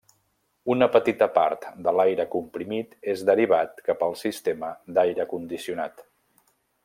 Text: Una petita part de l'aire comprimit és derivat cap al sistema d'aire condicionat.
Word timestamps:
Una 0.75 0.85
petita 0.93 1.27
part 1.35 1.67
de 1.87 1.93
l'aire 1.97 2.25
comprimit 2.37 2.97
és 3.13 3.23
derivat 3.31 3.85
cap 3.91 4.01
al 4.09 4.17
sistema 4.25 4.71
d'aire 4.97 5.27
condicionat. 5.35 6.05